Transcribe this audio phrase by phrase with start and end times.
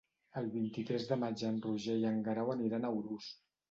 [0.39, 3.35] El vint-i-tres de maig en Roger i en Guerau aniran a Urús.